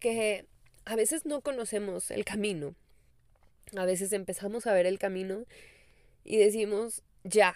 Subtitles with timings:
[0.00, 0.46] que
[0.84, 2.74] a veces no conocemos el camino.
[3.76, 5.44] A veces empezamos a ver el camino
[6.24, 7.54] y decimos, ya,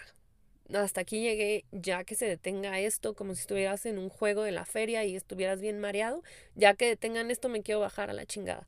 [0.73, 4.51] hasta aquí llegué, ya que se detenga esto, como si estuvieras en un juego de
[4.51, 6.23] la feria y estuvieras bien mareado,
[6.55, 8.65] ya que detengan esto me quiero bajar a la chingada.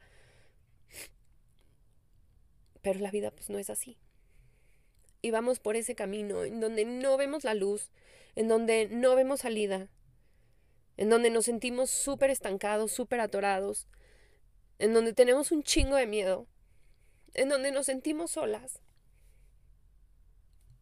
[2.82, 3.98] Pero la vida pues no es así.
[5.22, 7.90] Y vamos por ese camino en donde no vemos la luz,
[8.36, 9.88] en donde no vemos salida,
[10.98, 13.88] en donde nos sentimos súper estancados, súper atorados,
[14.80, 16.48] en donde tenemos un chingo de miedo,
[17.34, 18.82] en donde nos sentimos solas,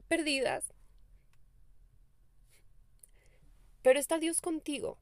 [0.08, 0.74] perdidas.
[3.82, 4.98] Pero está Dios contigo.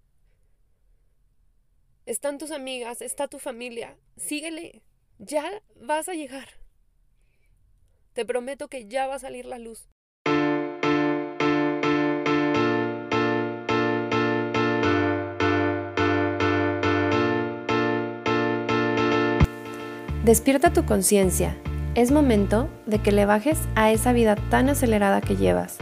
[2.05, 3.97] Están tus amigas, está tu familia.
[4.17, 4.83] Síguele.
[5.19, 6.49] Ya vas a llegar.
[8.11, 9.87] Te prometo que ya va a salir la luz.
[20.23, 21.53] Despierta tu conciencia.
[21.95, 25.75] Es momento de que le bajes a esa vida tan acelerada que llevas.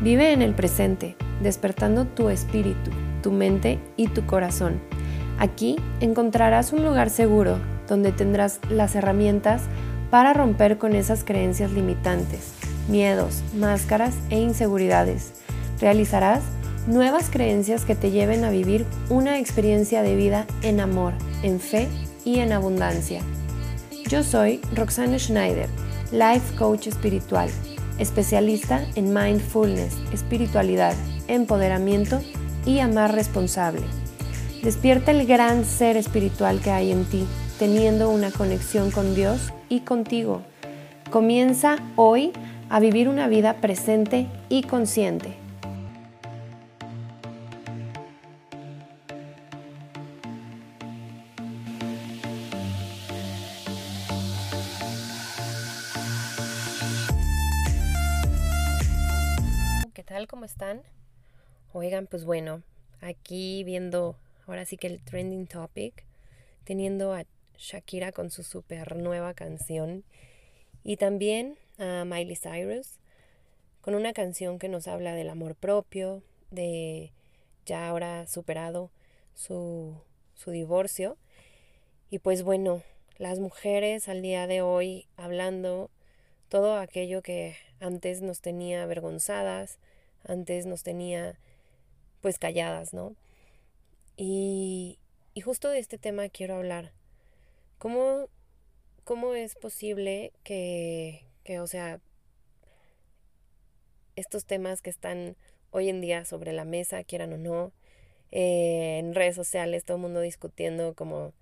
[0.00, 2.90] Vive en el presente, despertando tu espíritu,
[3.22, 4.80] tu mente y tu corazón.
[5.38, 9.64] Aquí encontrarás un lugar seguro donde tendrás las herramientas
[10.10, 12.54] para romper con esas creencias limitantes,
[12.88, 15.34] miedos, máscaras e inseguridades.
[15.82, 16.40] Realizarás
[16.86, 21.12] nuevas creencias que te lleven a vivir una experiencia de vida en amor,
[21.42, 21.88] en fe
[22.24, 23.20] y en abundancia.
[24.12, 25.70] Yo soy Roxana Schneider,
[26.10, 27.48] Life Coach Espiritual,
[27.98, 30.94] especialista en mindfulness, espiritualidad,
[31.28, 32.20] empoderamiento
[32.66, 33.80] y amar responsable.
[34.62, 37.24] Despierta el gran ser espiritual que hay en ti,
[37.58, 40.42] teniendo una conexión con Dios y contigo.
[41.10, 42.32] Comienza hoy
[42.68, 45.41] a vivir una vida presente y consciente.
[61.82, 62.62] Oigan, pues bueno,
[63.00, 64.16] aquí viendo
[64.46, 66.04] ahora sí que el trending topic,
[66.62, 67.24] teniendo a
[67.58, 70.04] Shakira con su super nueva canción
[70.84, 73.00] y también a Miley Cyrus
[73.80, 76.22] con una canción que nos habla del amor propio,
[76.52, 77.10] de
[77.66, 78.92] ya ahora superado
[79.34, 79.96] su,
[80.34, 81.16] su divorcio.
[82.10, 82.84] Y pues bueno,
[83.18, 85.90] las mujeres al día de hoy hablando
[86.48, 89.80] todo aquello que antes nos tenía avergonzadas,
[90.22, 91.40] antes nos tenía
[92.22, 93.14] pues calladas, ¿no?
[94.16, 94.98] Y,
[95.34, 96.92] y justo de este tema quiero hablar.
[97.78, 98.28] ¿Cómo,
[99.04, 102.00] cómo es posible que, que, o sea,
[104.16, 105.36] estos temas que están
[105.70, 107.72] hoy en día sobre la mesa, quieran o no,
[108.30, 111.32] eh, en redes sociales, todo el mundo discutiendo como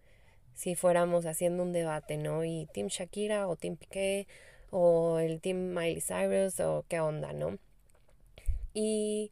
[0.54, 2.44] si fuéramos haciendo un debate, ¿no?
[2.44, 4.26] Y Team Shakira o Team Piqué
[4.70, 7.58] o el Team Miley Cyrus o qué onda, ¿no?
[8.74, 9.30] Y,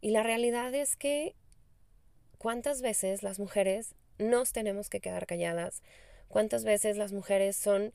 [0.00, 1.34] y la realidad es que
[2.38, 5.82] cuántas veces las mujeres nos tenemos que quedar calladas,
[6.28, 7.92] cuántas veces las mujeres son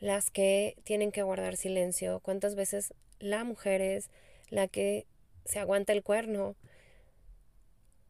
[0.00, 4.10] las que tienen que guardar silencio, cuántas veces la mujer es
[4.50, 5.06] la que
[5.44, 6.56] se aguanta el cuerno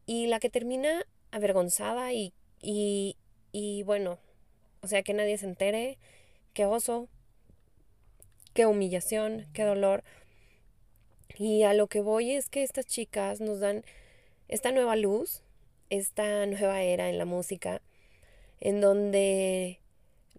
[0.05, 3.17] y la que termina avergonzada y, y,
[3.51, 4.19] y bueno,
[4.81, 5.97] o sea, que nadie se entere,
[6.53, 7.07] qué oso,
[8.53, 10.03] qué humillación, qué dolor.
[11.39, 13.85] Y a lo que voy es que estas chicas nos dan
[14.49, 15.41] esta nueva luz,
[15.89, 17.81] esta nueva era en la música,
[18.59, 19.79] en donde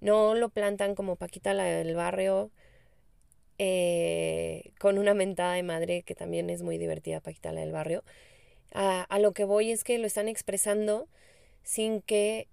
[0.01, 2.51] no lo plantan como Paquita la del barrio,
[3.57, 8.05] eh, con una mentada de madre que también es muy divertida, Paquita la del barrio.
[8.71, 11.09] A, a lo que voy es que lo están expresando
[11.63, 12.47] sin que,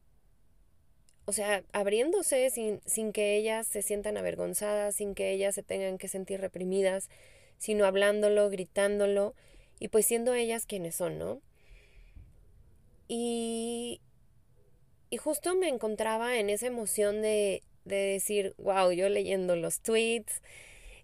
[1.26, 5.98] o sea, abriéndose, sin, sin que ellas se sientan avergonzadas, sin que ellas se tengan
[5.98, 7.10] que sentir reprimidas,
[7.58, 9.34] sino hablándolo, gritándolo
[9.80, 11.42] y pues siendo ellas quienes son, ¿no?
[13.08, 14.02] Y,
[15.10, 20.42] y justo me encontraba en esa emoción de, de decir, wow, yo leyendo los tweets,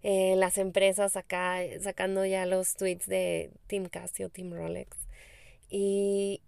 [0.04, 4.98] eh, las empresas acá sacando ya los tweets de Team Casio, Team Rolex.
[5.70, 6.42] Y,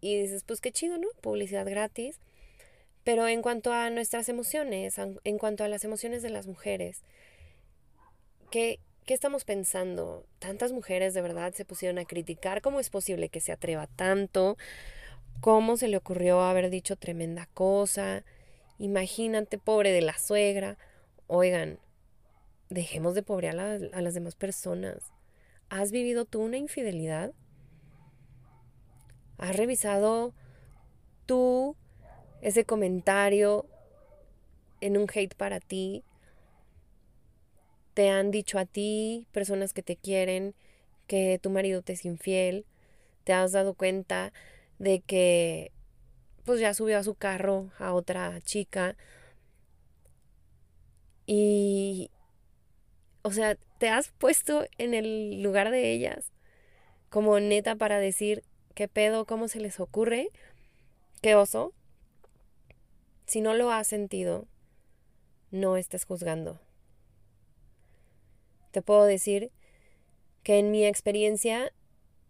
[0.00, 1.08] y dices, pues qué chido, ¿no?
[1.20, 2.18] Publicidad gratis.
[3.04, 7.02] Pero en cuanto a nuestras emociones, en cuanto a las emociones de las mujeres,
[8.50, 10.26] ¿qué, ¿Qué estamos pensando?
[10.40, 14.58] Tantas mujeres de verdad se pusieron a criticar cómo es posible que se atreva tanto,
[15.40, 18.24] cómo se le ocurrió haber dicho tremenda cosa.
[18.78, 20.76] Imagínate, pobre de la suegra.
[21.28, 21.78] Oigan,
[22.68, 25.12] dejemos de pobrear a, a las demás personas.
[25.68, 27.32] ¿Has vivido tú una infidelidad?
[29.38, 30.34] ¿Has revisado
[31.26, 31.76] tú
[32.40, 33.66] ese comentario
[34.80, 36.04] en un hate para ti.
[37.96, 40.54] Te han dicho a ti, personas que te quieren,
[41.06, 42.66] que tu marido te es infiel.
[43.24, 44.34] Te has dado cuenta
[44.78, 45.72] de que
[46.44, 48.98] pues ya subió a su carro a otra chica.
[51.24, 52.10] Y,
[53.22, 56.32] o sea, te has puesto en el lugar de ellas
[57.08, 58.42] como neta para decir,
[58.74, 59.24] ¿qué pedo?
[59.24, 60.28] ¿Cómo se les ocurre?
[61.22, 61.72] ¿Qué oso?
[63.24, 64.44] Si no lo has sentido,
[65.50, 66.60] no estés juzgando.
[68.76, 69.52] Te puedo decir
[70.42, 71.72] que en mi experiencia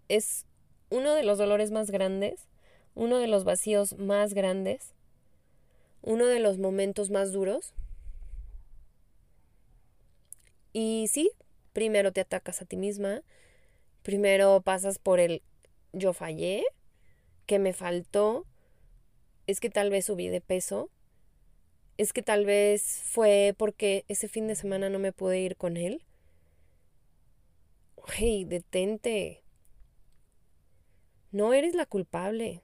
[0.07, 0.47] es
[0.91, 2.47] uno de los dolores más grandes,
[2.95, 4.95] uno de los vacíos más grandes,
[6.03, 7.75] uno de los momentos más duros.
[10.73, 11.33] Y sí,
[11.73, 13.25] primero te atacas a ti misma,
[14.05, 15.43] primero pasas por el
[15.93, 16.63] yo fallé,
[17.47, 18.47] que me faltó,
[19.49, 20.91] es que tal vez subí de peso,
[21.99, 25.77] es que tal vez fue porque ese fin de semana no me pude ir con
[25.77, 26.06] él.
[28.09, 29.43] Hey, detente.
[31.33, 32.63] No eres la culpable.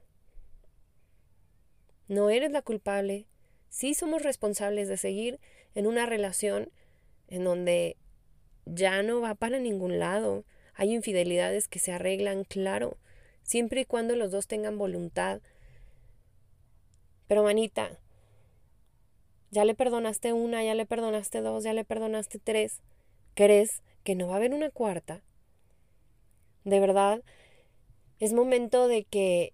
[2.09, 3.27] No eres la culpable.
[3.69, 5.41] Sí somos responsables de seguir
[5.75, 6.71] en una relación
[7.29, 7.97] en donde
[8.67, 10.45] ya no va para ningún lado.
[10.75, 12.97] Hay infidelidades que se arreglan, claro,
[13.43, 15.43] siempre y cuando los dos tengan voluntad.
[17.27, 17.99] Pero manita,
[19.51, 22.81] ya le perdonaste una, ya le perdonaste dos, ya le perdonaste tres.
[23.35, 25.23] ¿Crees que no va a haber una cuarta?
[26.65, 27.23] De verdad,
[28.21, 29.53] es momento de que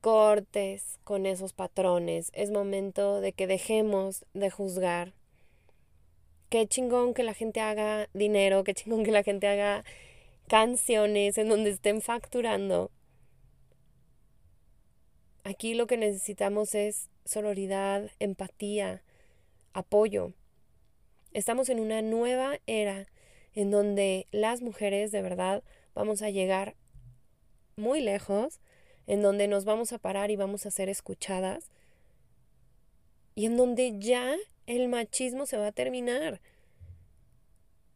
[0.00, 5.14] cortes con esos patrones, es momento de que dejemos de juzgar.
[6.50, 9.82] Qué chingón que la gente haga dinero, qué chingón que la gente haga
[10.46, 12.90] canciones en donde estén facturando.
[15.42, 19.02] Aquí lo que necesitamos es sororidad, empatía,
[19.72, 20.32] apoyo.
[21.32, 23.06] Estamos en una nueva era
[23.54, 25.62] en donde las mujeres de verdad
[25.94, 26.74] vamos a llegar
[27.76, 28.60] muy lejos,
[29.06, 31.70] en donde nos vamos a parar y vamos a ser escuchadas
[33.34, 34.36] y en donde ya
[34.66, 36.40] el machismo se va a terminar.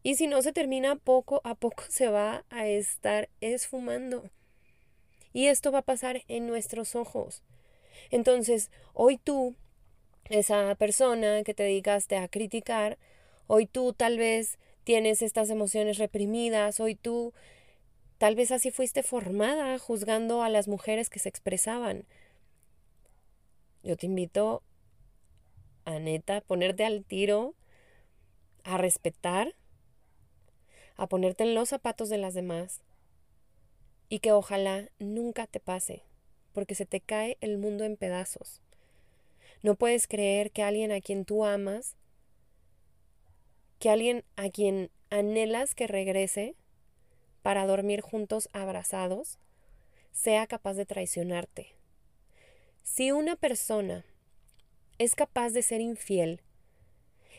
[0.03, 4.31] Y si no se termina poco a poco se va a estar esfumando.
[5.33, 7.43] Y esto va a pasar en nuestros ojos.
[8.11, 9.55] Entonces, hoy tú,
[10.25, 12.99] esa persona que te dedicaste a criticar,
[13.47, 17.35] hoy tú tal vez tienes estas emociones reprimidas, hoy tú
[18.19, 22.05] tal vez así fuiste formada juzgando a las mujeres que se expresaban.
[23.83, 24.63] Yo te invito
[25.85, 27.55] a neta ponerte al tiro,
[28.65, 29.55] a respetar
[30.97, 32.83] a ponerte en los zapatos de las demás
[34.09, 36.03] y que ojalá nunca te pase,
[36.53, 38.61] porque se te cae el mundo en pedazos.
[39.63, 41.97] No puedes creer que alguien a quien tú amas,
[43.79, 46.57] que alguien a quien anhelas que regrese
[47.49, 49.39] para dormir juntos abrazados,
[50.13, 51.73] sea capaz de traicionarte.
[52.83, 54.05] Si una persona
[54.99, 56.43] es capaz de ser infiel,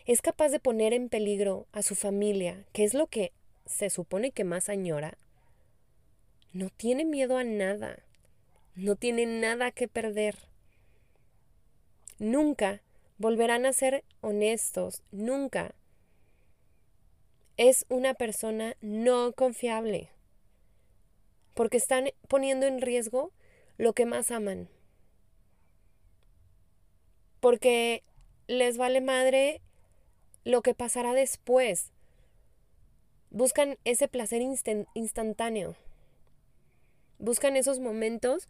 [0.07, 3.33] es capaz de poner en peligro a su familia, que es lo que
[3.67, 5.15] se supone que más añora,
[6.53, 7.99] no tiene miedo a nada,
[8.73, 10.39] no tiene nada que perder.
[12.17, 12.81] Nunca
[13.19, 15.75] volverán a ser honestos, nunca.
[17.59, 20.09] Es una persona no confiable,
[21.53, 23.33] porque están poniendo en riesgo
[23.77, 24.69] lo que más aman,
[27.41, 28.01] porque
[28.47, 29.61] les vale madre
[30.45, 31.91] lo que pasará después,
[33.31, 35.75] Buscan ese placer instantáneo.
[37.19, 38.47] Buscan esos momentos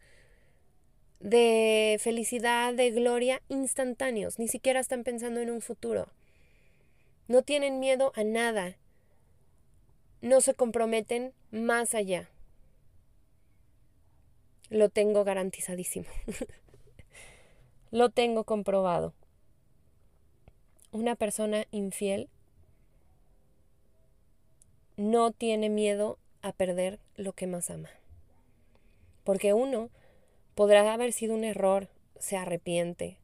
[1.18, 4.38] de felicidad, de gloria instantáneos.
[4.38, 6.08] Ni siquiera están pensando en un futuro.
[7.28, 8.78] No tienen miedo a nada.
[10.20, 12.28] No se comprometen más allá.
[14.68, 16.06] Lo tengo garantizadísimo.
[17.90, 19.14] Lo tengo comprobado.
[20.92, 22.28] Una persona infiel
[24.96, 27.88] no tiene miedo a perder lo que más ama.
[29.24, 29.90] Porque uno
[30.54, 33.18] podrá haber sido un error, se arrepiente.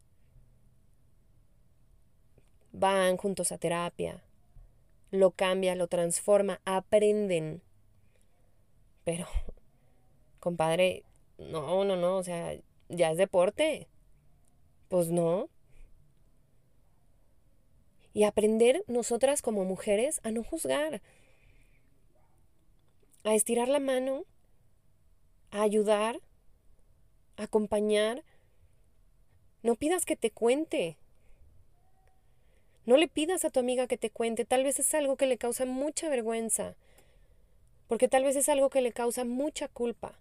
[2.73, 4.23] Van juntos a terapia,
[5.11, 7.63] lo cambia, lo transforma, aprenden.
[9.05, 9.27] Pero,
[10.41, 11.05] compadre,
[11.39, 12.57] no, no, no, o sea,
[12.89, 13.89] ya es deporte.
[14.89, 15.49] Pues no.
[18.13, 21.03] Y aprender nosotras como mujeres a no juzgar,
[23.25, 24.25] a estirar la mano,
[25.51, 26.21] a ayudar,
[27.37, 28.25] a acompañar.
[29.63, 30.97] No pidas que te cuente.
[32.87, 34.45] No le pidas a tu amiga que te cuente.
[34.45, 36.77] Tal vez es algo que le causa mucha vergüenza.
[37.89, 40.19] Porque tal vez es algo que le causa mucha culpa.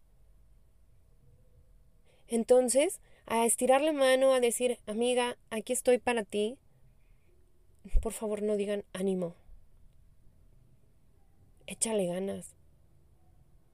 [2.28, 6.58] Entonces, a estirar la mano, a decir, amiga, aquí estoy para ti,
[8.02, 9.36] por favor no digan ánimo.
[11.68, 12.56] Échale ganas.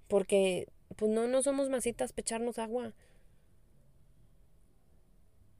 [0.08, 0.68] Porque,
[0.98, 2.94] pues no, no somos masitas pecharnos agua.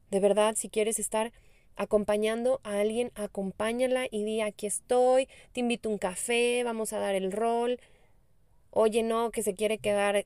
[0.10, 1.32] De verdad, si quieres estar
[1.76, 7.00] acompañando a alguien, acompáñala y di aquí estoy, te invito a un café, vamos a
[7.00, 7.80] dar el rol.
[8.70, 10.26] Oye, no, que se quiere quedar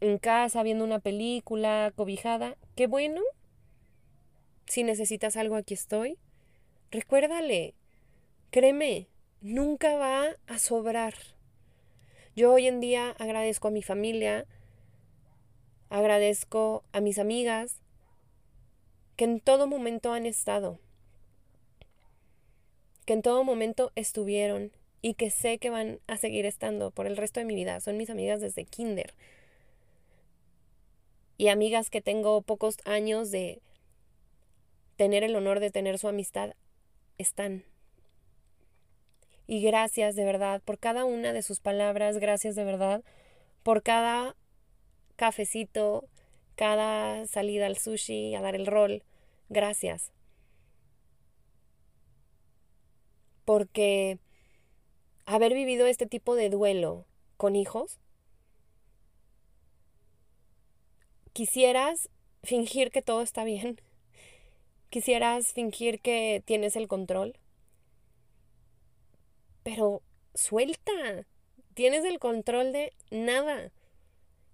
[0.00, 2.56] en casa viendo una película, cobijada.
[2.74, 3.20] Qué bueno.
[4.66, 6.18] Si necesitas algo, aquí estoy.
[6.90, 7.74] Recuérdale,
[8.50, 9.08] créeme,
[9.40, 11.14] nunca va a sobrar.
[12.34, 14.46] Yo hoy en día agradezco a mi familia,
[15.88, 17.79] agradezco a mis amigas,
[19.20, 20.78] que en todo momento han estado,
[23.04, 24.72] que en todo momento estuvieron
[25.02, 27.80] y que sé que van a seguir estando por el resto de mi vida.
[27.80, 29.12] Son mis amigas desde kinder.
[31.36, 33.60] Y amigas que tengo pocos años de
[34.96, 36.54] tener el honor de tener su amistad,
[37.18, 37.62] están.
[39.46, 43.04] Y gracias de verdad por cada una de sus palabras, gracias de verdad
[43.64, 44.34] por cada
[45.16, 46.08] cafecito,
[46.54, 49.02] cada salida al sushi, a dar el rol,
[49.50, 50.10] gracias.
[53.44, 54.18] Porque
[55.26, 57.04] haber vivido este tipo de duelo
[57.36, 57.98] con hijos,
[61.32, 62.08] quisieras
[62.42, 63.80] fingir que todo está bien,
[64.90, 67.38] quisieras fingir que tienes el control,
[69.62, 70.02] pero
[70.34, 71.26] suelta,
[71.74, 73.72] tienes el control de nada.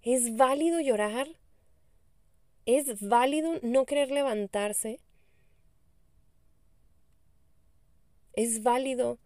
[0.01, 1.27] Es válido llorar,
[2.67, 4.99] es válido no querer levantarse.
[8.33, 9.17] Es válido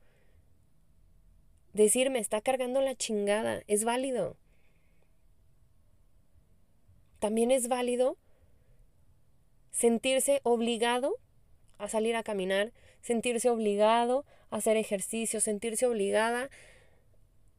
[1.74, 3.63] decir me está cargando la chingada.
[3.65, 4.38] Es válido.
[7.17, 8.15] También es válido
[9.71, 11.15] sentirse obligado
[11.79, 12.71] a salir a caminar,
[13.01, 16.51] sentirse obligado a hacer ejercicio, sentirse obligada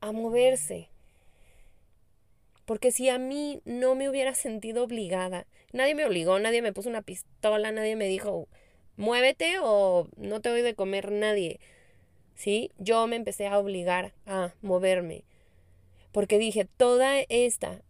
[0.00, 0.91] a moverse.
[2.64, 6.88] Porque si a mí no me hubiera sentido obligada, nadie me obligó, nadie me puso
[6.88, 8.48] una pistola, nadie me dijo,
[8.96, 11.58] muévete o no te doy de comer nadie.
[12.34, 12.70] ¿Sí?
[12.78, 15.24] Yo me empecé a obligar a moverme.
[16.12, 17.82] Porque dije, toda esta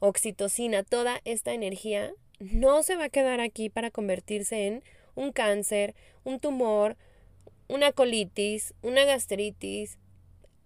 [0.00, 4.82] oxitocina, toda esta energía no se va a quedar aquí para convertirse en
[5.14, 5.94] un cáncer,
[6.24, 6.96] un tumor,
[7.66, 9.98] una colitis, una gastritis,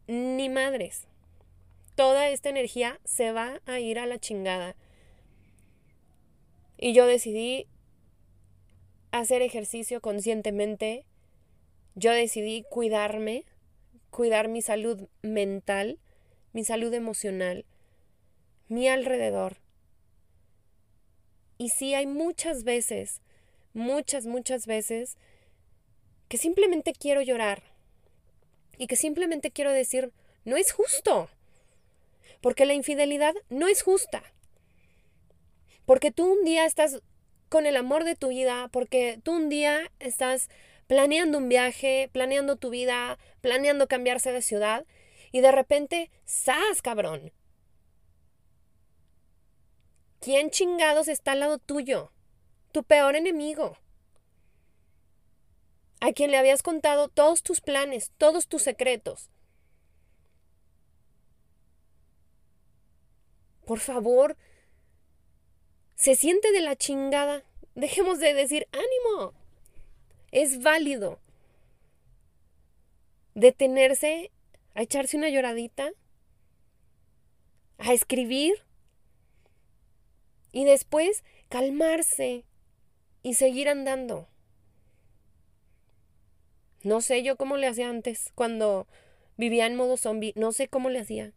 [0.06, 1.06] ni madres
[1.94, 4.76] toda esta energía se va a ir a la chingada.
[6.78, 7.68] Y yo decidí
[9.12, 11.04] hacer ejercicio conscientemente.
[11.94, 13.44] Yo decidí cuidarme,
[14.10, 15.98] cuidar mi salud mental,
[16.52, 17.66] mi salud emocional,
[18.68, 19.58] mi alrededor.
[21.58, 23.20] Y sí hay muchas veces,
[23.74, 25.16] muchas, muchas veces,
[26.28, 27.62] que simplemente quiero llorar
[28.78, 30.12] y que simplemente quiero decir,
[30.44, 31.28] no es justo.
[32.42, 34.22] Porque la infidelidad no es justa.
[35.86, 37.00] Porque tú un día estás
[37.48, 40.50] con el amor de tu vida, porque tú un día estás
[40.86, 44.84] planeando un viaje, planeando tu vida, planeando cambiarse de ciudad,
[45.30, 47.32] y de repente, ¡zas, cabrón!
[50.20, 52.12] ¿Quién chingados está al lado tuyo?
[52.70, 53.76] Tu peor enemigo.
[56.00, 59.31] A quien le habías contado todos tus planes, todos tus secretos.
[63.72, 64.36] Por favor,
[65.94, 67.42] se siente de la chingada.
[67.74, 69.32] Dejemos de decir ánimo.
[70.30, 71.18] Es válido
[73.34, 74.30] detenerse
[74.74, 75.90] a echarse una lloradita,
[77.78, 78.62] a escribir
[80.52, 82.44] y después calmarse
[83.22, 84.28] y seguir andando.
[86.82, 88.86] No sé yo cómo le hacía antes, cuando
[89.38, 91.32] vivía en modo zombie, no sé cómo le hacía.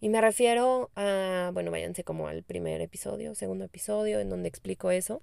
[0.00, 4.90] Y me refiero a, bueno, váyanse como al primer episodio, segundo episodio, en donde explico
[4.90, 5.20] eso.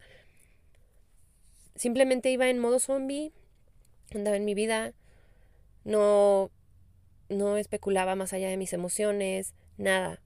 [1.76, 3.34] Simplemente iba en modo zombie,
[4.14, 4.94] andaba en mi vida,
[5.84, 6.52] no,
[7.30, 10.22] no especulaba más allá de mis emociones, nada.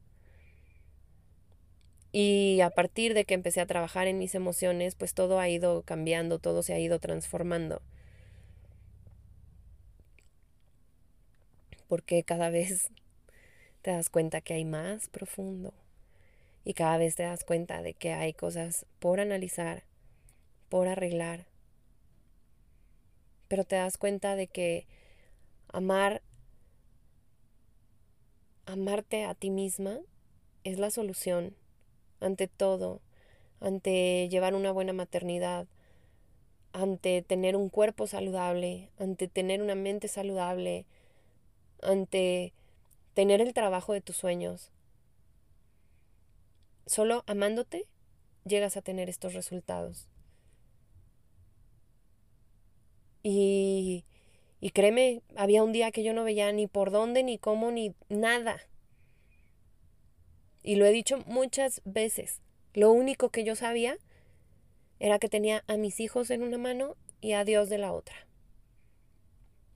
[2.12, 5.84] Y a partir de que empecé a trabajar en mis emociones, pues todo ha ido
[5.84, 7.82] cambiando, todo se ha ido transformando.
[11.88, 12.90] Porque cada vez
[13.82, 15.74] te das cuenta que hay más profundo,
[16.64, 19.84] Y cada vez te das cuenta de que hay cosas por analizar,
[20.70, 21.48] por arreglar.
[23.48, 24.86] Pero te das cuenta de que
[25.70, 26.22] amar,
[28.66, 30.00] amarte a ti misma
[30.64, 31.56] es la solución
[32.20, 33.02] ante todo,
[33.60, 35.68] ante llevar una buena maternidad,
[36.74, 40.86] ante tener un cuerpo saludable, ante tener una mente saludable,
[41.82, 42.54] ante
[43.14, 44.72] tener el trabajo de tus sueños.
[46.86, 47.88] Solo amándote
[48.46, 50.08] llegas a tener estos resultados.
[53.24, 54.06] Y,
[54.60, 57.94] y créeme, había un día que yo no veía ni por dónde, ni cómo, ni
[58.10, 58.60] nada.
[60.64, 62.42] Y lo he dicho muchas veces.
[62.74, 63.98] Lo único que yo sabía
[65.00, 68.16] era que tenía a mis hijos en una mano y a Dios de la otra.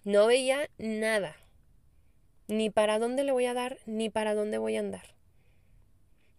[0.03, 1.35] No veía nada,
[2.47, 5.15] ni para dónde le voy a dar, ni para dónde voy a andar.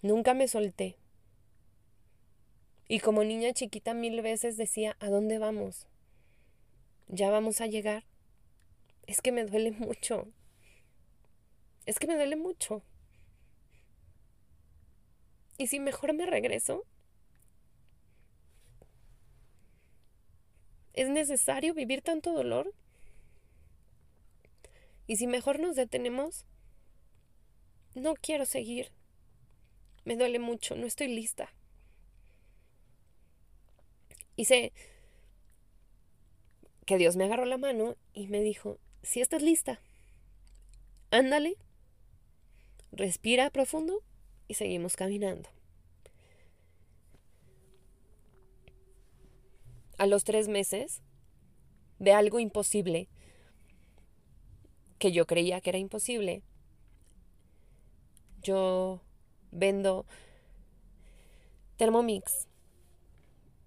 [0.02, 0.96] Nunca me solté.
[2.88, 5.88] Y como niña chiquita mil veces decía, ¿a dónde vamos?
[7.08, 8.04] ¿Ya vamos a llegar?
[9.06, 10.28] Es que me duele mucho.
[11.86, 12.82] Es que me duele mucho.
[15.58, 16.84] ¿Y si mejor me regreso?
[20.92, 22.72] ¿Es necesario vivir tanto dolor?
[25.06, 26.44] ¿Y si mejor nos detenemos?
[27.94, 28.92] No quiero seguir.
[30.04, 31.52] Me duele mucho, no estoy lista.
[34.36, 34.72] Y sé
[36.84, 39.80] que Dios me agarró la mano y me dijo, si estás lista,
[41.10, 41.56] ándale,
[42.92, 44.02] respira profundo
[44.46, 45.48] y seguimos caminando.
[49.98, 51.02] a los tres meses
[51.98, 53.08] de algo imposible
[54.98, 56.42] que yo creía que era imposible.
[58.42, 59.02] Yo
[59.50, 60.06] vendo
[61.76, 62.48] Thermomix.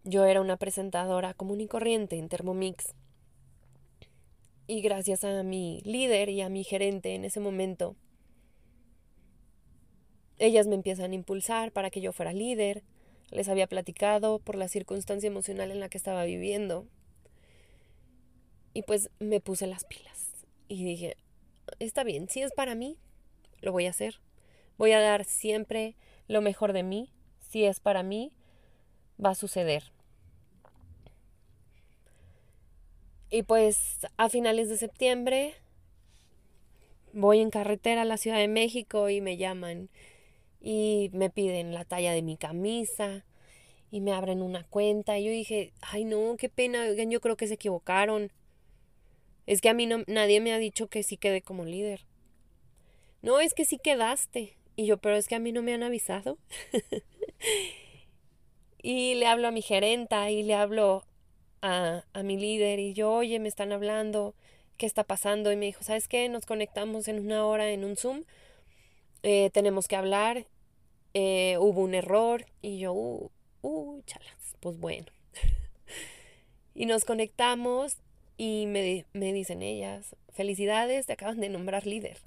[0.04, 2.94] Yo era una presentadora común y corriente en Thermomix.
[4.68, 7.96] Y gracias a mi líder y a mi gerente en ese momento,
[10.38, 12.84] ellas me empiezan a impulsar para que yo fuera líder
[13.32, 16.88] les había platicado por la circunstancia emocional en la que estaba viviendo.
[18.74, 20.29] Y pues me puse las pilas
[20.70, 21.18] y dije,
[21.80, 22.98] está bien, si es para mí,
[23.60, 24.22] lo voy a hacer.
[24.78, 25.96] Voy a dar siempre
[26.28, 27.12] lo mejor de mí.
[27.50, 28.32] Si es para mí,
[29.24, 29.92] va a suceder.
[33.32, 35.56] Y pues a finales de septiembre
[37.14, 39.90] voy en carretera a la Ciudad de México y me llaman
[40.62, 43.26] y me piden la talla de mi camisa
[43.92, 45.18] y me abren una cuenta.
[45.18, 48.32] Y yo dije, ay no, qué pena, yo creo que se equivocaron.
[49.50, 52.06] Es que a mí no, nadie me ha dicho que sí quedé como líder.
[53.24, 54.56] No, es que sí quedaste.
[54.76, 56.38] Y yo, pero es que a mí no me han avisado.
[58.84, 61.04] y le hablo a mi gerenta y le hablo
[61.64, 64.36] a, a mi líder y yo, oye, me están hablando,
[64.78, 65.52] ¿qué está pasando?
[65.52, 66.30] Y me dijo, ¿sabes qué?
[66.30, 68.24] Nos conectamos en una hora en un Zoom
[69.24, 70.46] eh, tenemos que hablar,
[71.14, 73.32] eh, hubo un error y yo, uh,
[73.62, 75.08] uh chalas, pues bueno.
[76.76, 77.98] y nos conectamos
[78.42, 82.20] y me, me dicen ellas, felicidades, te acaban de nombrar líder.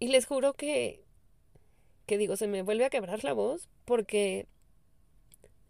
[0.00, 1.04] Y les juro que,
[2.06, 4.48] que digo, se me vuelve a quebrar la voz porque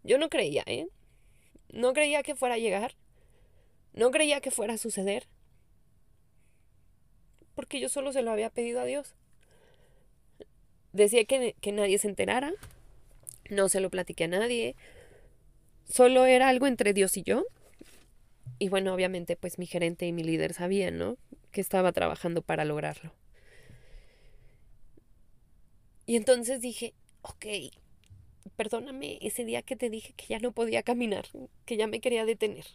[0.01, 0.87] yo no creía, ¿eh?
[1.71, 2.95] No creía que fuera a llegar.
[3.93, 5.27] No creía que fuera a suceder
[7.53, 9.13] porque yo solo se lo había pedido a Dios.
[10.91, 12.51] Decía que, que nadie se enterara,
[13.51, 14.75] no se lo platiqué a nadie,
[15.89, 17.45] solo era algo entre Dios y yo.
[18.59, 21.17] Y bueno, obviamente pues mi gerente y mi líder sabían, ¿no?
[21.51, 23.13] Que estaba trabajando para lograrlo.
[26.05, 27.45] Y entonces dije, ok,
[28.55, 31.27] perdóname ese día que te dije que ya no podía caminar,
[31.65, 32.65] que ya me quería detener.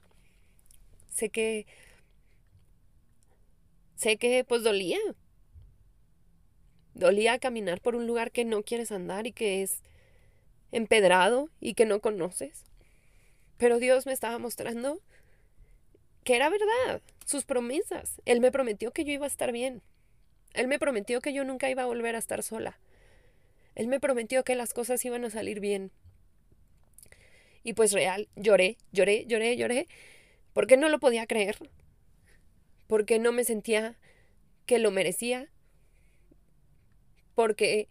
[1.11, 1.67] Sé que
[3.97, 4.99] sé que pues dolía.
[6.95, 9.83] Dolía caminar por un lugar que no quieres andar y que es
[10.71, 12.65] empedrado y que no conoces.
[13.57, 15.01] Pero Dios me estaba mostrando
[16.25, 18.21] que era verdad, sus promesas.
[18.25, 19.83] Él me prometió que yo iba a estar bien.
[20.55, 22.79] Él me prometió que yo nunca iba a volver a estar sola.
[23.75, 25.91] Él me prometió que las cosas iban a salir bien.
[27.63, 29.89] Y pues real, lloré, lloré, lloré, lloré,
[30.53, 31.59] porque no lo podía creer
[32.87, 33.97] porque no me sentía
[34.67, 35.49] que lo merecía,
[37.35, 37.89] porque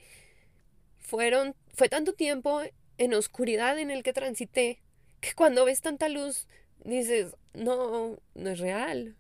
[1.00, 2.62] fueron, fue tanto tiempo
[2.98, 4.80] en oscuridad en el que transité,
[5.24, 6.48] que cuando ves tanta luz
[6.84, 9.16] dices, no, no es real,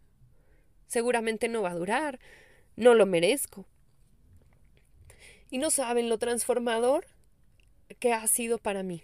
[0.85, 2.19] seguramente no va a durar,
[2.75, 3.65] no lo merezco.
[5.49, 7.05] Y no saben lo transformador
[7.99, 9.01] que ha sido para mí.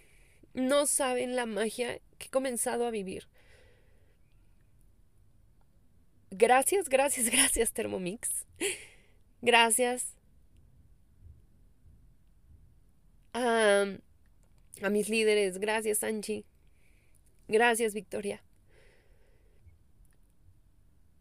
[0.52, 3.28] No saben la magia que he comenzado a vivir.
[6.30, 8.44] Gracias, gracias, gracias Thermomix.
[9.40, 10.16] Gracias
[13.32, 13.86] a,
[14.82, 15.58] a mis líderes.
[15.58, 16.44] Gracias Angie.
[17.50, 18.44] Gracias Victoria.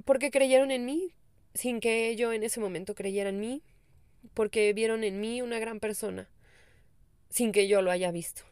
[0.06, 1.16] Porque creyeron en mí
[1.56, 3.64] sin que yo en ese momento creyera en mí.
[4.36, 6.30] Porque vieron en mí una gran persona
[7.32, 8.44] sin que yo lo haya visto.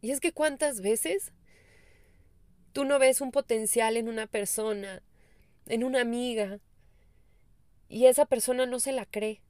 [0.00, 1.32] Y es que cuántas veces
[2.72, 5.02] tú no ves un potencial en una persona,
[5.66, 6.60] en una amiga,
[7.90, 9.42] y esa persona no se la cree.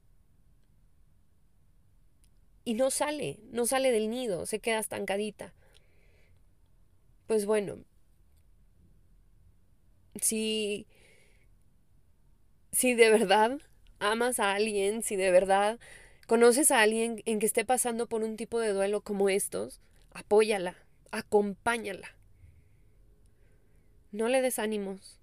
[2.65, 5.53] Y no sale, no sale del nido, se queda estancadita.
[7.27, 7.83] Pues bueno,
[10.21, 10.87] si,
[12.71, 13.59] si de verdad
[13.99, 15.79] amas a alguien, si de verdad
[16.27, 19.81] conoces a alguien en que esté pasando por un tipo de duelo como estos,
[20.13, 20.75] apóyala,
[21.11, 22.15] acompáñala.
[24.11, 25.19] No le des ánimos,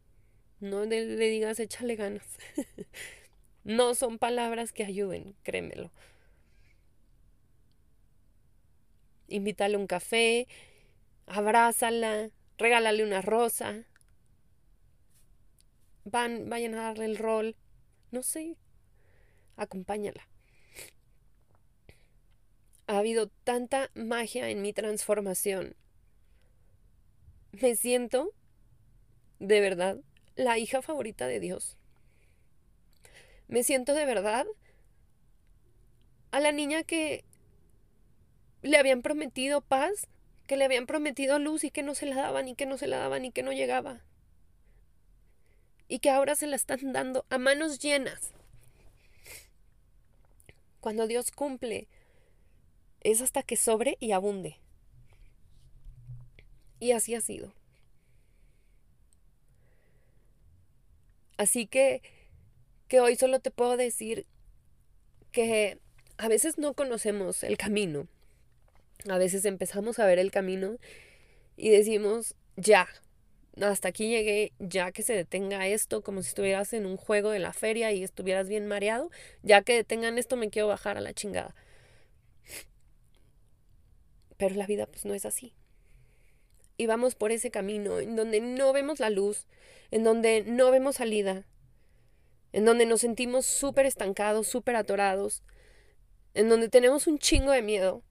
[0.61, 2.27] no le, digas échale ganas.
[3.65, 5.91] no son palabras que ayuden, créemelo.
[9.29, 10.47] Invítale un café,
[11.27, 13.85] abrázala, regálale una rosa.
[16.05, 17.57] Van, vayan a darle el rol.
[18.11, 18.57] No sé.
[19.57, 20.29] Acompáñala
[22.87, 25.75] ha habido tanta magia en mi transformación.
[27.53, 28.33] Me siento,
[29.39, 29.99] de verdad,
[30.37, 31.77] la hija favorita de Dios.
[33.49, 34.47] Me siento de verdad
[36.31, 37.25] a la niña que
[38.63, 40.09] le habían prometido paz,
[40.47, 42.87] que le habían prometido luz y que no se la daban y que no se
[42.87, 44.01] la daban y que no llegaba.
[45.89, 48.33] Y que ahora se la están dando a manos llenas.
[50.81, 51.89] Cuando Dios cumple
[53.01, 54.59] es hasta que sobre y abunde.
[56.81, 57.55] Y así ha sido.
[61.37, 62.03] Así que,
[62.89, 64.27] que hoy solo te puedo decir
[65.33, 65.79] que
[66.17, 68.09] a veces no conocemos el camino.
[69.09, 70.77] A veces empezamos a ver el camino
[71.57, 72.89] y decimos, ya,
[73.61, 77.39] hasta aquí llegué, ya que se detenga esto, como si estuvieras en un juego de
[77.39, 79.11] la feria y estuvieras bien mareado,
[79.43, 81.55] ya que detengan esto me quiero bajar a la chingada.
[84.37, 85.55] Pero la vida pues no es así.
[86.77, 89.47] Y vamos por ese camino en donde no vemos la luz,
[89.91, 91.47] en donde no vemos salida,
[92.53, 95.43] en donde nos sentimos súper estancados, súper atorados,
[96.35, 98.03] en donde tenemos un chingo de miedo,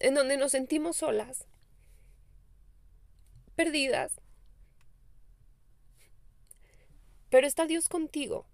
[0.00, 1.46] en donde nos sentimos solas,
[3.56, 4.20] perdidas.
[7.30, 8.46] Pero está Dios contigo.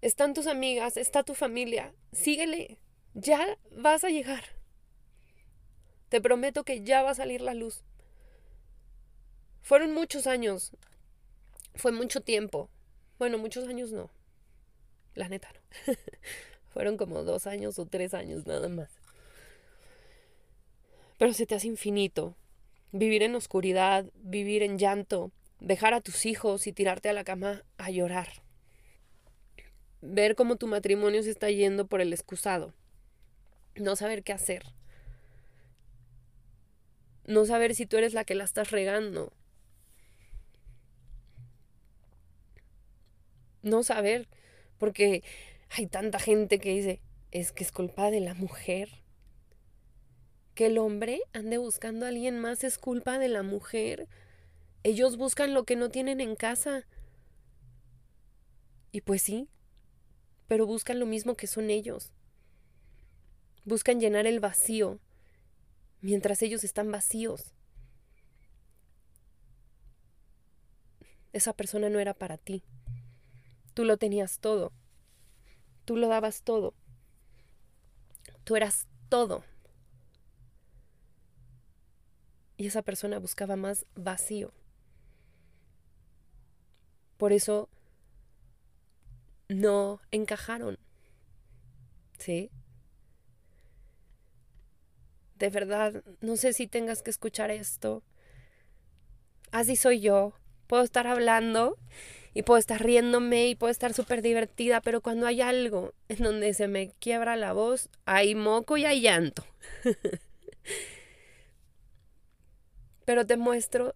[0.00, 1.92] Están tus amigas, está tu familia.
[2.12, 2.78] Síguele.
[3.12, 4.44] Ya vas a llegar.
[6.08, 7.84] Te prometo que ya va a salir la luz.
[9.60, 10.72] Fueron muchos años.
[11.74, 12.70] Fue mucho tiempo.
[13.18, 14.10] Bueno, muchos años no.
[15.14, 15.94] La neta no.
[16.72, 18.99] Fueron como dos años o tres años nada más.
[21.20, 22.34] Pero se te hace infinito.
[22.90, 25.30] Vivir en oscuridad, vivir en llanto,
[25.60, 28.42] dejar a tus hijos y tirarte a la cama a llorar.
[30.00, 32.72] Ver cómo tu matrimonio se está yendo por el excusado.
[33.76, 34.64] No saber qué hacer
[37.30, 39.32] no saber si tú eres la que la estás regando.
[43.62, 44.28] No saber,
[44.78, 45.22] porque
[45.70, 48.99] hay tanta gente que dice, es que es culpa de la mujer.
[50.60, 54.08] Que el hombre ande buscando a alguien más es culpa de la mujer.
[54.82, 56.84] Ellos buscan lo que no tienen en casa.
[58.92, 59.48] Y pues sí,
[60.48, 62.12] pero buscan lo mismo que son ellos.
[63.64, 65.00] Buscan llenar el vacío
[66.02, 67.54] mientras ellos están vacíos.
[71.32, 72.64] Esa persona no era para ti.
[73.72, 74.74] Tú lo tenías todo.
[75.86, 76.74] Tú lo dabas todo.
[78.44, 79.42] Tú eras todo.
[82.60, 84.52] Y esa persona buscaba más vacío.
[87.16, 87.70] Por eso
[89.48, 90.78] no encajaron.
[92.18, 92.50] ¿Sí?
[95.36, 98.02] de verdad, no sé si tengas que escuchar esto.
[99.52, 100.34] Así soy yo.
[100.66, 101.78] Puedo estar hablando
[102.34, 106.52] y puedo estar riéndome y puedo estar súper divertida, pero cuando hay algo en donde
[106.52, 109.46] se me quiebra la voz, hay moco y hay llanto.
[113.04, 113.94] pero te muestro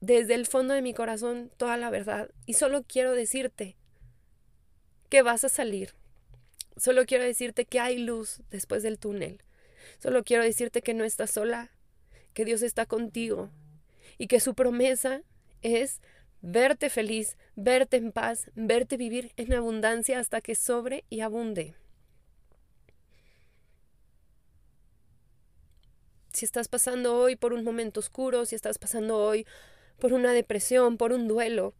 [0.00, 3.76] desde el fondo de mi corazón toda la verdad y solo quiero decirte
[5.08, 5.94] que vas a salir.
[6.76, 9.42] Solo quiero decirte que hay luz después del túnel.
[9.98, 11.70] Solo quiero decirte que no estás sola,
[12.32, 13.50] que Dios está contigo
[14.18, 15.22] y que su promesa
[15.62, 16.00] es
[16.42, 21.74] verte feliz, verte en paz, verte vivir en abundancia hasta que sobre y abunde.
[26.34, 29.46] Si estás pasando hoy por un momento oscuro, si estás pasando hoy
[30.00, 31.74] por una depresión, por un duelo,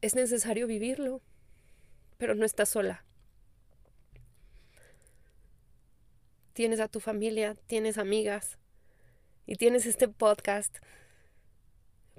[0.00, 1.22] es necesario vivirlo,
[2.18, 3.04] pero no estás sola.
[6.52, 8.58] Tienes a tu familia, tienes amigas
[9.46, 10.78] y tienes este podcast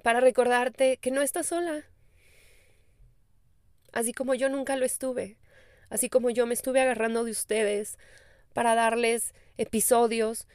[0.02, 1.84] para recordarte que no estás sola.
[3.92, 5.36] Así como yo nunca lo estuve,
[5.90, 7.98] así como yo me estuve agarrando de ustedes
[8.54, 10.48] para darles episodios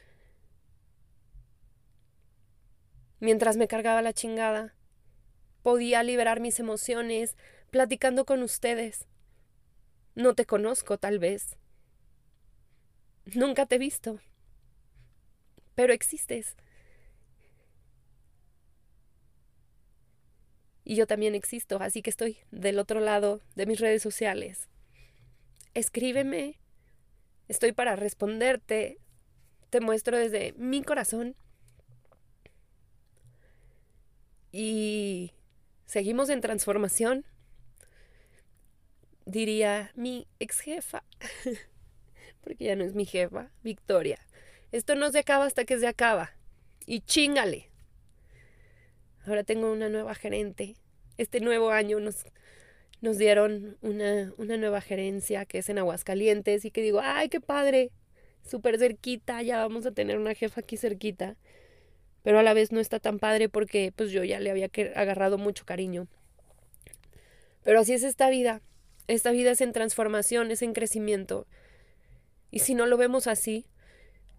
[3.20, 4.74] mientras me cargaba la chingada.
[5.62, 7.36] Podía liberar mis emociones
[7.70, 9.06] platicando con ustedes.
[10.14, 11.56] No te conozco, tal vez.
[13.34, 14.20] Nunca te he visto.
[15.74, 16.56] Pero existes.
[20.84, 24.68] Y yo también existo, así que estoy del otro lado de mis redes sociales.
[25.74, 26.58] Escríbeme.
[27.46, 28.98] Estoy para responderte.
[29.68, 31.36] Te muestro desde mi corazón
[34.52, 35.32] y
[35.86, 37.24] seguimos en transformación,
[39.26, 41.04] diría mi ex jefa,
[42.42, 44.18] porque ya no es mi jefa, Victoria.
[44.72, 46.32] Esto no se acaba hasta que se acaba.
[46.86, 47.68] Y chingale.
[49.26, 50.76] Ahora tengo una nueva gerente.
[51.18, 52.24] Este nuevo año nos,
[53.00, 57.40] nos dieron una, una nueva gerencia que es en Aguascalientes y que digo, ay, qué
[57.40, 57.90] padre,
[58.42, 61.36] súper cerquita, ya vamos a tener una jefa aquí cerquita
[62.22, 65.38] pero a la vez no está tan padre porque pues yo ya le había agarrado
[65.38, 66.06] mucho cariño.
[67.64, 68.60] Pero así es esta vida.
[69.06, 71.46] Esta vida es en transformación, es en crecimiento.
[72.50, 73.66] Y si no lo vemos así,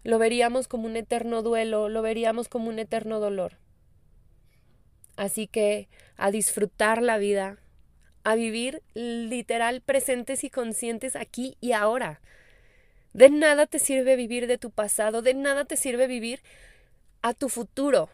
[0.02, 3.58] lo veríamos como un eterno duelo, lo veríamos como un eterno dolor.
[5.16, 7.58] Así que a disfrutar la vida,
[8.24, 12.20] a vivir literal presentes y conscientes aquí y ahora.
[13.12, 16.40] De nada te sirve vivir de tu pasado, de nada te sirve vivir
[17.22, 18.10] a tu futuro.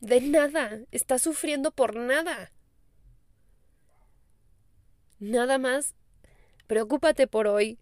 [0.00, 2.52] De nada, estás sufriendo por nada.
[5.18, 5.94] Nada más,
[6.66, 7.78] preocúpate por hoy,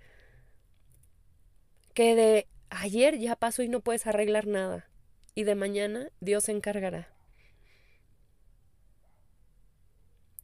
[1.95, 4.88] que de ayer ya pasó y no puedes arreglar nada,
[5.35, 7.09] y de mañana Dios se encargará.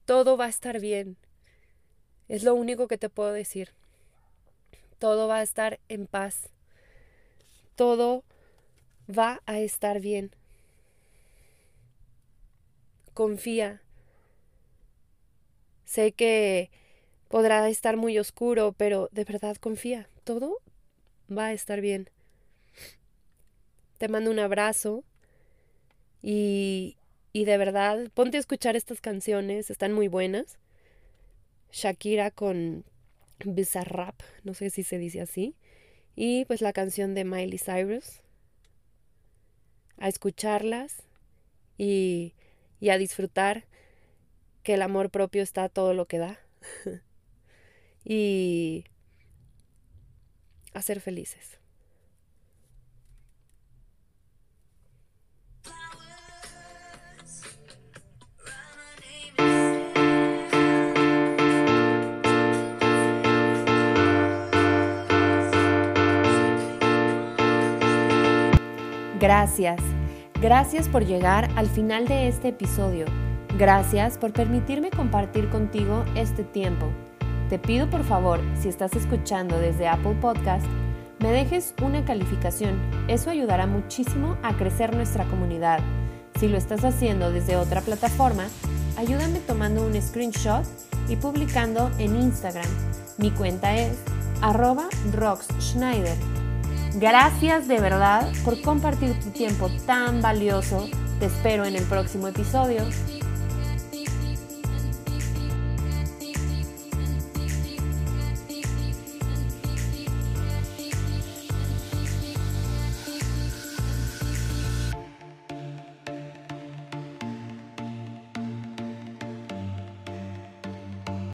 [0.04, 1.18] Todo va a estar bien.
[2.28, 3.74] Es lo único que te puedo decir.
[4.98, 6.50] Todo va a estar en paz.
[7.76, 8.24] Todo
[9.08, 10.30] va a estar bien.
[13.14, 13.82] Confía.
[15.84, 16.70] Sé que
[17.28, 20.08] podrá estar muy oscuro, pero de verdad confía.
[20.24, 20.58] Todo
[21.30, 22.10] va a estar bien.
[23.98, 25.04] Te mando un abrazo
[26.22, 26.96] y,
[27.32, 30.58] y de verdad ponte a escuchar estas canciones, están muy buenas.
[31.72, 32.84] Shakira con
[33.44, 35.54] Bizarrap, no sé si se dice así.
[36.16, 38.22] Y pues la canción de Miley Cyrus,
[39.98, 41.02] a escucharlas
[41.76, 42.34] y,
[42.80, 43.64] y a disfrutar
[44.62, 46.38] que el amor propio está todo lo que da
[48.04, 48.84] y
[50.74, 51.57] a ser felices.
[69.20, 69.80] Gracias.
[70.40, 73.06] Gracias por llegar al final de este episodio.
[73.58, 76.86] Gracias por permitirme compartir contigo este tiempo.
[77.48, 80.64] Te pido por favor, si estás escuchando desde Apple Podcast,
[81.18, 82.78] me dejes una calificación.
[83.08, 85.80] Eso ayudará muchísimo a crecer nuestra comunidad.
[86.38, 88.46] Si lo estás haciendo desde otra plataforma,
[88.96, 90.64] ayúdame tomando un screenshot
[91.08, 92.68] y publicando en Instagram.
[93.16, 93.98] Mi cuenta es
[94.42, 96.37] arroba roxschneider
[97.00, 100.88] Gracias de verdad por compartir tu tiempo tan valioso.
[101.20, 102.82] Te espero en el próximo episodio.